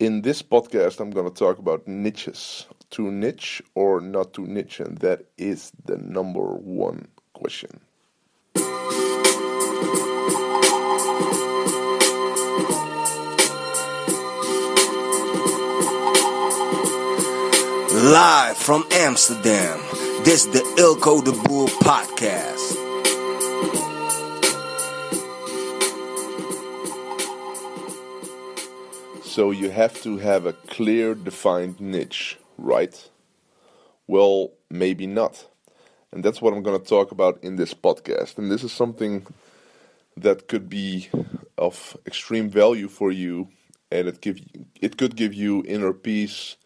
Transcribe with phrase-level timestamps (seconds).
[0.00, 2.66] In this podcast, I'm going to talk about niches.
[2.90, 4.78] To niche or not to niche?
[4.78, 7.80] And that is the number one question.
[17.90, 19.80] Live from Amsterdam,
[20.22, 22.67] this is the Eelco de Boer podcast.
[29.38, 33.08] So you have to have a clear defined niche, right?
[34.08, 35.46] Well, maybe not.
[36.10, 38.36] And that's what I'm going to talk about in this podcast.
[38.36, 39.28] And this is something
[40.16, 41.08] that could be
[41.56, 43.46] of extreme value for you
[43.92, 44.40] and it give
[44.80, 46.56] it could give you inner peace,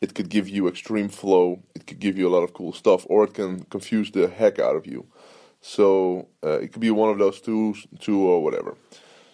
[0.00, 3.04] it could give you extreme flow, it could give you a lot of cool stuff
[3.08, 5.04] or it can confuse the heck out of you.
[5.60, 8.76] So, uh, it could be one of those two two or whatever.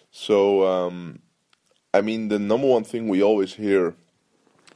[0.09, 1.19] So, um,
[1.93, 3.95] I mean, the number one thing we always hear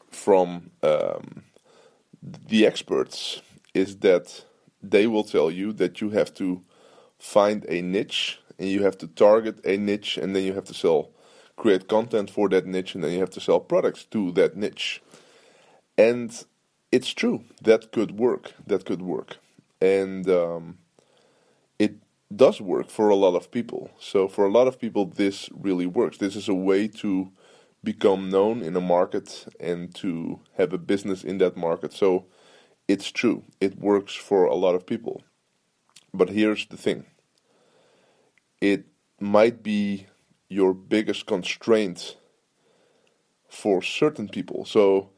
[0.10, 1.44] from um,
[2.22, 3.42] the experts
[3.74, 4.44] is that
[4.82, 6.62] they will tell you that you have to
[7.18, 10.74] find a niche and you have to target a niche and then you have to
[10.74, 11.10] sell,
[11.56, 15.02] create content for that niche and then you have to sell products to that niche.
[15.98, 16.44] And
[16.92, 18.54] it's true, that could work.
[18.68, 19.38] That could work.
[19.82, 20.78] And um,
[22.34, 23.92] does work for a lot of people.
[24.00, 26.18] So for a lot of people, this really works.
[26.18, 27.32] This is a way to
[27.84, 31.94] become known in a market and to have a business in that market.
[31.94, 32.26] So
[32.88, 33.44] it's true.
[33.60, 35.22] It works for a lot of people.
[36.14, 37.06] But here's the thing.
[38.60, 38.86] It
[39.20, 40.08] might be
[40.50, 42.18] your biggest constraint
[43.48, 44.66] for certain people.
[44.66, 45.10] So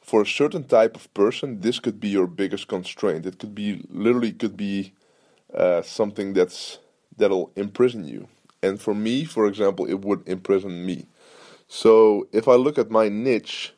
[0.00, 3.26] for a certain type of person, this could be your biggest constraint.
[3.26, 4.92] It could be literally could be
[5.54, 6.78] uh, something that's
[7.16, 8.28] that'll imprison you.
[8.62, 11.06] And for me, for example, it would imprison me.
[11.68, 13.74] So if I look at my niche,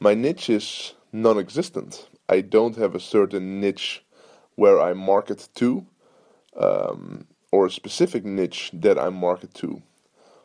[0.00, 2.08] my niche is non-existent.
[2.28, 4.04] I don't have a certain niche
[4.56, 5.86] where I market to,
[6.56, 9.82] um, or a specific niche that I market to.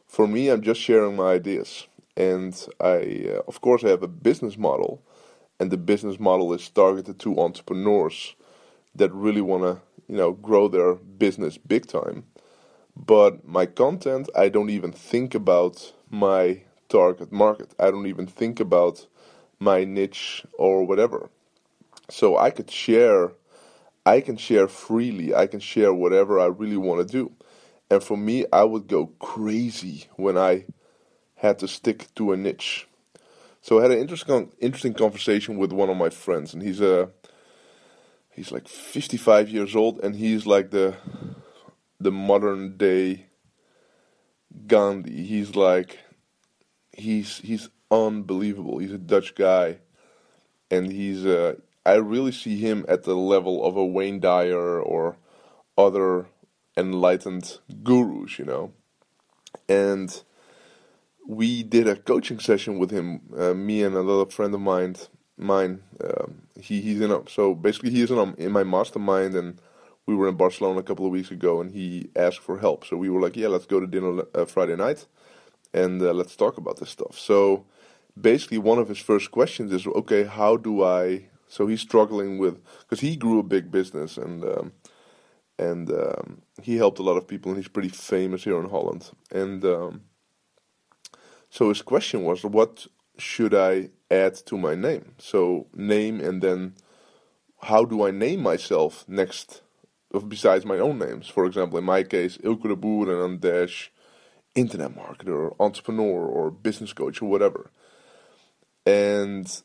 [0.07, 1.87] For me, I'm just sharing my ideas,
[2.17, 5.01] and I, uh, of course, I have a business model,
[5.59, 8.35] and the business model is targeted to entrepreneurs
[8.95, 12.25] that really want to you know grow their business big time.
[12.95, 17.73] But my content i don't even think about my target market.
[17.79, 19.07] I don't even think about
[19.59, 21.29] my niche or whatever.
[22.09, 23.31] So i could share
[24.05, 25.33] i can share freely.
[25.33, 27.31] I can share whatever i really want to do.
[27.89, 30.65] And for me i would go crazy when i
[31.35, 32.87] had to stick to a niche.
[33.61, 37.09] So i had an interesting interesting conversation with one of my friends and he's a
[38.31, 40.95] he's like 55 years old and he's like the
[41.99, 43.27] the modern day
[44.67, 45.23] Gandhi.
[45.23, 45.99] He's like
[46.91, 48.79] he's he's unbelievable.
[48.79, 49.77] He's a Dutch guy
[50.69, 51.55] and he's uh
[51.85, 55.17] I really see him at the level of a Wayne Dyer or
[55.77, 56.27] other
[56.77, 58.73] enlightened gurus, you know.
[59.67, 60.23] And
[61.27, 64.95] we did a coaching session with him, uh, me and another friend of mine,
[65.41, 65.81] mine.
[66.03, 69.59] Um, he he's in a, so basically he's in a, in my mastermind, and
[70.05, 72.85] we were in Barcelona a couple of weeks ago, and he asked for help.
[72.85, 75.07] So we were like, yeah, let's go to dinner uh, Friday night,
[75.73, 77.17] and uh, let's talk about this stuff.
[77.17, 77.65] So
[78.19, 81.29] basically, one of his first questions is, okay, how do I?
[81.47, 84.43] So he's struggling with because he grew a big business and.
[84.43, 84.71] Um,
[85.59, 89.11] and um, he helped a lot of people, and he's pretty famous here in Holland.
[89.31, 90.01] And um,
[91.51, 92.87] so his question was, what
[93.19, 95.15] should I add to my name?
[95.17, 96.75] So name and then
[97.63, 99.61] how do I name myself next
[100.27, 101.27] besides my own names?
[101.27, 103.91] For example, in my case, Eelco de Boer and then dash
[104.55, 107.71] internet marketer or entrepreneur or business coach or whatever.
[108.85, 109.61] And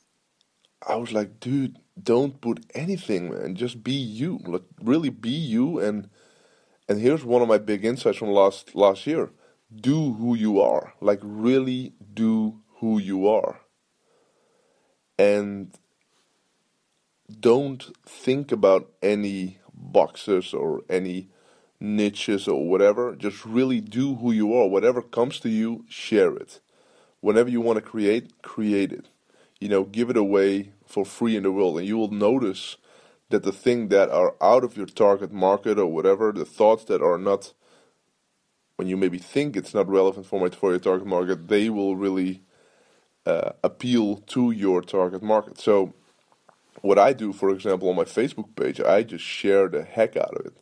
[0.87, 3.55] I was like, dude, don't put anything, man.
[3.55, 4.41] Just be you.
[4.47, 6.09] Like really be you and
[6.89, 9.31] and here's one of my big insights from last last year.
[9.75, 10.95] Do who you are.
[11.01, 13.61] Like really do who you are.
[15.19, 15.77] And
[17.41, 21.29] don't think about any boxes or any
[21.81, 23.15] niches or whatever.
[23.17, 24.69] Just really do who you are.
[24.69, 26.61] Whatever comes to you, share it.
[27.21, 29.09] Whenever you want to create, create it.
[29.61, 32.77] You know, give it away for free in the world, and you will notice
[33.31, 37.03] that the things that are out of your target market or whatever, the thoughts that
[37.03, 37.53] are not,
[38.77, 41.97] when you maybe think it's not relevant for my for your target market, they will
[41.97, 42.43] really
[43.27, 45.59] uh, appeal to your target market.
[45.59, 45.95] So,
[46.83, 50.35] what I do, for example, on my Facebook page, I just share the heck out
[50.35, 50.57] of it,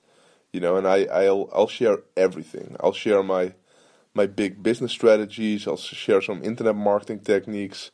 [0.53, 2.77] you know, and I I'll I'll share everything.
[2.81, 3.55] I'll share my
[4.15, 5.67] my big business strategies.
[5.67, 7.91] I'll share some internet marketing techniques.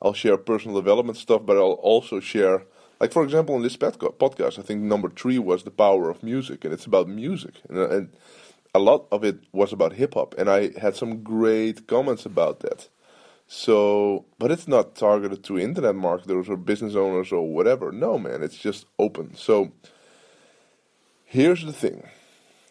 [0.00, 2.64] I'll share personal development stuff, but I'll also share,
[3.00, 6.64] like for example, in this podcast, I think number three was the power of music,
[6.64, 8.08] and it's about music, and, and
[8.74, 12.60] a lot of it was about hip hop, and I had some great comments about
[12.60, 12.88] that.
[13.54, 17.92] So, but it's not targeted to internet marketers or business owners or whatever.
[17.92, 19.36] No, man, it's just open.
[19.36, 19.72] So,
[21.26, 22.08] here's the thing.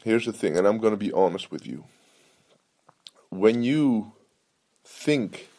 [0.04, 1.84] Here's the thing, and I'm going to be honest with you.
[3.30, 4.14] When you
[4.84, 5.50] think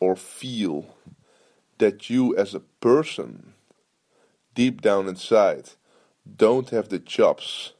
[0.00, 0.96] or feel
[1.78, 3.54] that you as a person,
[4.56, 5.70] deep down inside,
[6.36, 7.74] don't have the chops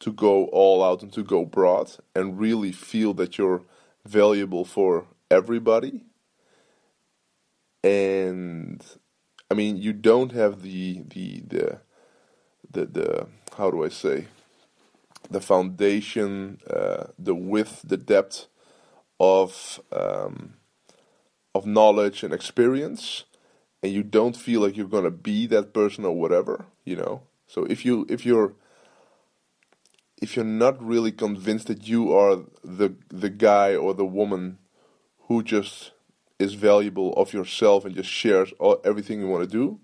[0.00, 3.62] to go all out and to go broad and really feel that you're
[4.04, 6.04] valuable for everybody.
[7.82, 8.84] And
[9.50, 11.80] I mean, you don't have the the the
[12.70, 13.26] the, the
[13.56, 14.26] how do I say
[15.30, 18.46] the foundation, uh, the width, the depth
[19.18, 20.54] of um,
[21.54, 23.24] of knowledge and experience,
[23.82, 27.22] and you don't feel like you're gonna be that person or whatever, you know.
[27.46, 28.52] So if you if you're
[30.20, 34.58] if you're not really convinced that you are the the guy or the woman
[35.32, 35.92] who just
[36.38, 39.80] is valuable of yourself and just shares all, everything you want to do,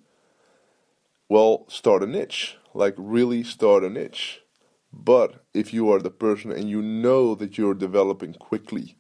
[1.27, 2.59] well, start a niche.
[2.75, 4.43] Like really start a niche.
[4.93, 8.97] But if you are the person and you know that you're developing quickly,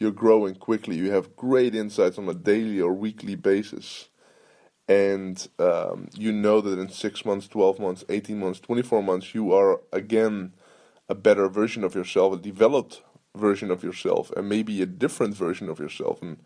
[0.00, 4.08] you're growing quickly, you have great insights on a daily or weekly basis,
[4.88, 9.52] and um, you know that in six months, 12 months, 18 months, 24 months, you
[9.52, 10.52] are again
[11.08, 13.02] a better version of yourself, a developed
[13.36, 16.22] version of yourself, and maybe a different version of yourself.
[16.22, 16.38] And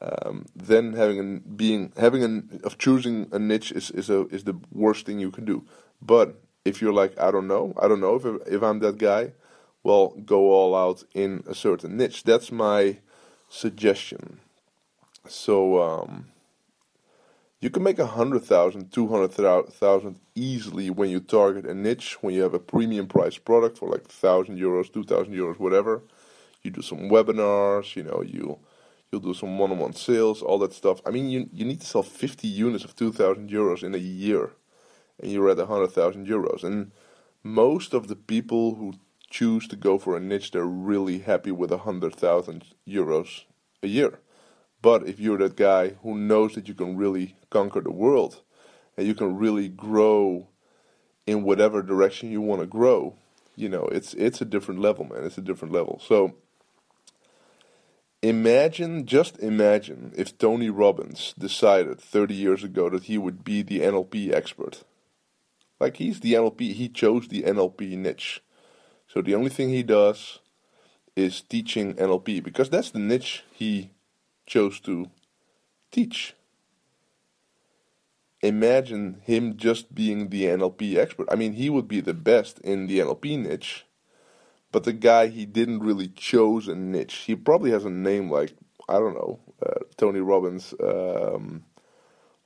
[0.00, 4.44] um, then having an, being having an, of choosing a niche is is a is
[4.44, 5.64] the worst thing you can do.
[6.00, 9.32] But if you're like, I don't know, I don't know if if I'm that guy,
[9.82, 12.24] well, go all out in a certain niche.
[12.24, 12.98] That's my
[13.48, 14.40] suggestion.
[15.28, 16.26] So um,
[17.60, 22.18] you can make a hundred thousand, two hundred thousand easily when you target a niche.
[22.22, 26.02] When you have a premium price product for like thousand euros, two thousand euros, whatever.
[26.62, 27.96] You do some webinars.
[27.96, 28.58] You know, you
[29.10, 31.00] you'll do some one-on-one sales, all that stuff.
[31.06, 33.98] I mean, you you need to sell fifty units of two thousand euros in a
[33.98, 34.52] year
[35.20, 36.62] and you're at 100,000 euros.
[36.64, 36.92] And
[37.42, 38.94] most of the people who
[39.30, 43.44] choose to go for a niche, they're really happy with 100,000 euros
[43.82, 44.20] a year.
[44.82, 48.42] But if you're that guy who knows that you can really conquer the world
[48.96, 50.48] and you can really grow
[51.26, 53.14] in whatever direction you want to grow,
[53.56, 55.24] you know, it's it's a different level, man.
[55.24, 56.00] It's a different level.
[56.04, 56.34] So
[58.22, 63.80] imagine, just imagine if Tony Robbins decided 30 years ago that he would be the
[63.80, 64.84] NLP expert
[65.78, 68.42] like he's the NLP, he chose the NLP niche.
[69.08, 70.40] So the only thing he does
[71.14, 73.90] is teaching NLP because that's the niche he
[74.46, 75.10] chose to
[75.90, 76.34] teach.
[78.46, 81.28] Imagine him just being the NLP expert.
[81.30, 83.86] I mean, he would be the best in the NLP niche,
[84.72, 87.24] but the guy he didn't really chose a niche.
[87.26, 88.54] He probably has a name like
[88.88, 90.74] I don't know, uh, Tony Robbins.
[90.80, 91.64] Um,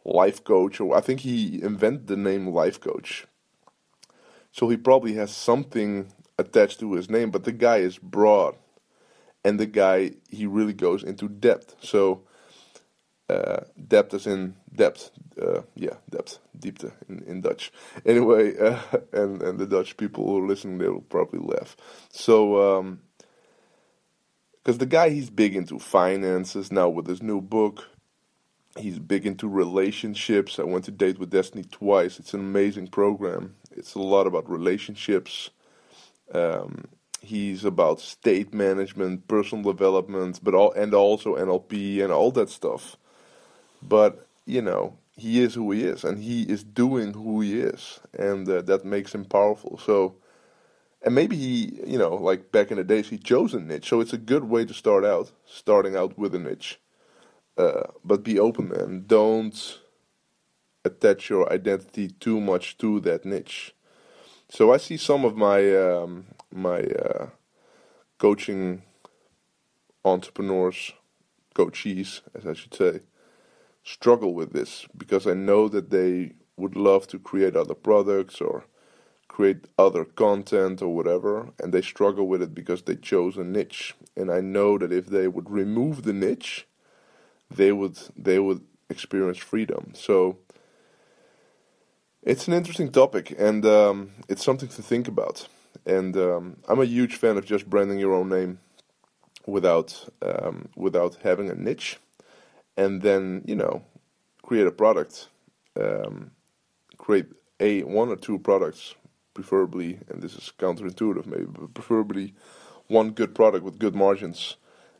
[0.04, 3.26] life coach, or I think he invented the name life coach.
[4.52, 8.56] So he probably has something attached to his name, but the guy is broad,
[9.44, 11.76] and the guy he really goes into depth.
[11.80, 12.22] So
[13.30, 15.10] uh, depth is in depth,
[15.40, 17.72] uh, yeah, depth, diepte in, in Dutch.
[18.04, 18.80] Anyway, uh,
[19.12, 21.76] and and the Dutch people who are listening, they will probably laugh.
[22.10, 22.78] So.
[22.78, 23.00] Um,
[24.62, 27.88] because the guy he's big into finances now with his new book
[28.78, 30.58] He's big into relationships.
[30.58, 32.20] I went to Date with Destiny twice.
[32.20, 33.56] It's an amazing program.
[33.72, 35.50] It's a lot about relationships.
[36.32, 36.84] Um,
[37.20, 42.96] he's about state management, personal development, but all and also NLP and all that stuff.
[43.82, 48.00] But you know, he is who he is, and he is doing who he is,
[48.18, 49.78] and uh, that makes him powerful.
[49.78, 50.16] So,
[51.02, 53.88] and maybe he, you know, like back in the days, he chose a niche.
[53.88, 56.80] So it's a good way to start out, starting out with a niche.
[57.56, 59.78] Uh, but be open and don't
[60.84, 63.74] attach your identity too much to that niche.
[64.48, 67.26] So I see some of my um, my uh,
[68.18, 68.82] coaching
[70.04, 70.92] entrepreneurs,
[71.54, 73.00] coachees, as I should say,
[73.84, 78.64] struggle with this because I know that they would love to create other products or
[79.28, 83.94] create other content or whatever, and they struggle with it because they chose a niche.
[84.16, 86.66] And I know that if they would remove the niche,
[87.50, 89.92] they would they would experience freedom.
[89.94, 90.38] So
[92.22, 95.48] it's an interesting topic, and um, it's something to think about.
[95.86, 98.52] And um, I'm a huge fan of just branding your own name.
[99.46, 101.98] without um, without having a niche,
[102.80, 103.82] and then you know
[104.42, 105.28] create a product,
[105.78, 106.30] um,
[106.96, 107.26] create
[107.60, 108.94] a one or two products,
[109.34, 112.34] preferably, and this is counterintuitive maybe, but preferably
[112.86, 114.56] one good product with good margins,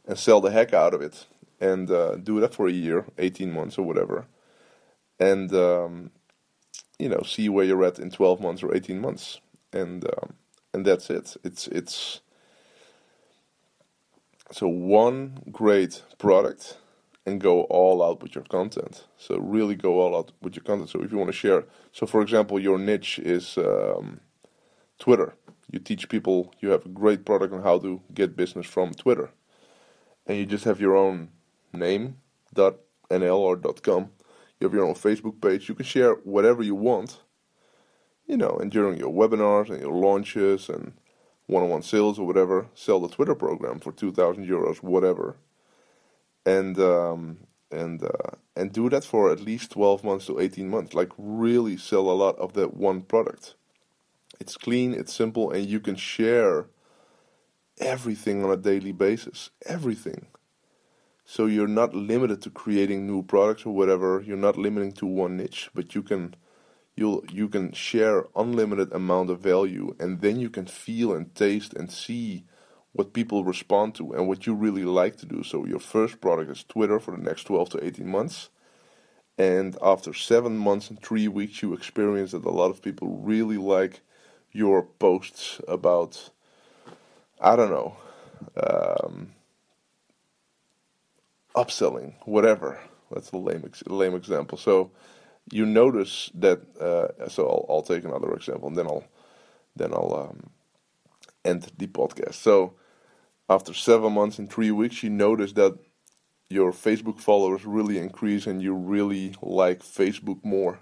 [0.06, 1.26] and sell the heck out of it,
[1.58, 4.26] and uh, do that for a year, eighteen months or whatever,
[5.18, 6.10] and um,
[6.99, 9.40] you know see where you're at in twelve months or eighteen months,
[9.72, 10.34] and um,
[10.75, 11.34] and that's it.
[11.42, 12.20] It's it's
[14.52, 16.76] so one great product
[17.26, 19.04] and go all out with your content.
[19.16, 20.90] So really go all out with your content.
[20.90, 24.20] So if you want to share, so for example, your niche is um,
[24.98, 25.34] Twitter.
[25.70, 26.52] You teach people.
[26.60, 29.30] You have a great product on how to get business from Twitter,
[30.26, 31.28] and you just have your own
[31.72, 32.16] name
[32.52, 32.76] dot
[33.08, 34.10] nl or dot com.
[34.58, 35.68] You have your own Facebook page.
[35.68, 37.20] You can share whatever you want.
[38.26, 40.92] You know, and during your webinars and your launches and
[41.46, 45.36] one-on-one sales or whatever, sell the Twitter program for two thousand euros, whatever,
[46.59, 47.38] and um,
[47.71, 50.95] and uh, and do that for at least twelve months to eighteen months.
[50.95, 53.54] Like really sell a lot of that one product.
[54.40, 56.66] It's clean, it's simple, and you can share
[57.78, 59.50] everything on a daily basis.
[59.66, 60.26] Everything.
[61.25, 64.21] So you're not limited to creating new products or whatever.
[64.26, 66.35] You're not limiting to one niche, but you can
[66.97, 71.73] you'll you can share unlimited amount of value and then you can feel and taste
[71.75, 72.45] and see
[72.92, 76.50] what people respond to and what you really like to do so your first product
[76.50, 78.50] is twitter for the next 12 to 18 months
[79.38, 83.56] and after seven months and three weeks you experience that a lot of people really
[83.56, 84.00] like
[84.52, 86.30] your posts about
[87.40, 87.97] i don't know
[88.56, 89.32] um,
[91.54, 92.80] upselling whatever
[93.11, 94.90] that's a lame, ex- lame example so
[95.50, 96.61] you notice that.
[96.78, 99.04] Uh, so I'll, I'll, take another example, and then I'll
[99.76, 100.50] then I'll um,
[101.44, 102.35] end the podcast.
[102.35, 102.75] So
[103.50, 105.76] after seven months and three weeks, you notice that
[106.49, 110.80] your Facebook followers really increase, and you really like Facebook more.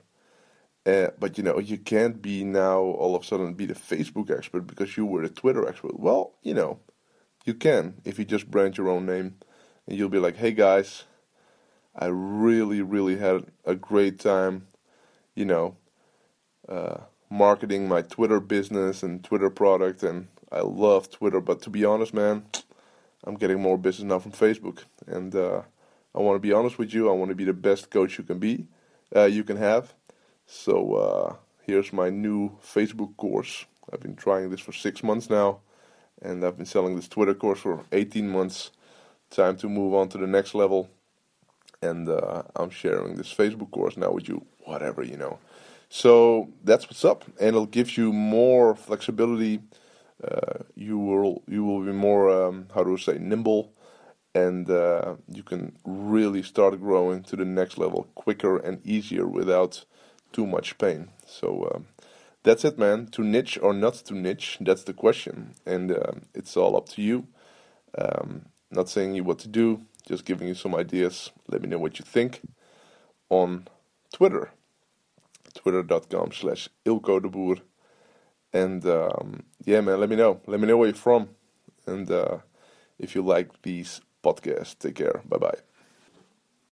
[0.87, 4.31] Uh, but you know you can't be now all of a sudden be the Facebook
[4.31, 5.99] expert because you were the Twitter expert.
[5.99, 6.79] Well, you know,
[7.45, 9.37] you can if you just brand your own name,
[9.87, 11.05] and you'll be like, "Hey guys,
[11.97, 14.69] I really, really had a great time,
[15.35, 15.77] you know,
[16.69, 16.99] uh,
[17.31, 21.41] marketing my Twitter business and Twitter product, and I love Twitter.
[21.41, 22.47] But to be honest, man,
[23.25, 25.63] I'm getting more business now from Facebook, and uh,
[26.15, 27.09] I want to be honest with you.
[27.09, 28.67] I want to be the best coach you can be,
[29.15, 29.95] uh, you can have.
[30.47, 33.67] So uh, here's my new Facebook course.
[33.93, 35.61] I've been trying this for six months now,
[36.23, 38.71] and I've been selling this Twitter course for 18 months.
[39.31, 40.89] Time to move on to the next level
[41.83, 45.39] and uh, I'm sharing this Facebook course now with you, whatever you know.
[45.89, 49.61] So that's what's up, and it'll give you more flexibility.
[50.23, 53.73] Uh, you will you will be more um, how I say nimble,
[54.35, 59.85] and uh, you can really start growing to the next level quicker and easier without
[60.33, 61.11] too much pain.
[61.27, 61.87] So um,
[62.43, 63.07] that's it, man.
[63.13, 67.03] To niche or not to niche, that's the question, and uh, it's all up to
[67.03, 67.29] you.
[67.97, 71.31] Um, not saying you what to do, just giving you some ideas.
[71.49, 72.41] Let me know what you think
[73.31, 73.69] on
[74.13, 74.51] Twitter.
[75.55, 77.57] Twitter.com slash Eelco de Boer.
[78.53, 80.41] And um, yeah, man, let me know.
[80.47, 81.31] Let me know where you're from.
[81.87, 82.39] And uh,
[82.99, 85.23] if you like these podcasts, take care.
[85.29, 85.59] Bye bye.